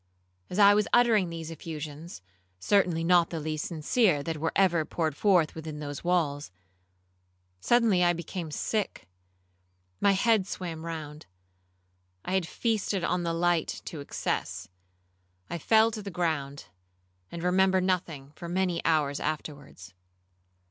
[0.49, 2.23] As I was uttering these effusions,
[2.59, 6.49] (certainly not the least sincere that were ever poured forth within those walls),
[7.59, 14.67] suddenly I became sick,—my head swam round,—I had feasted on the light to excess.
[15.51, 16.65] I fell to the ground,
[17.31, 19.93] and remember nothing for many hours afterwards.